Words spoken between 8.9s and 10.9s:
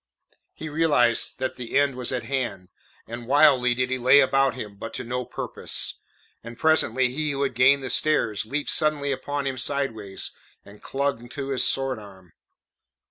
upon him sideways, and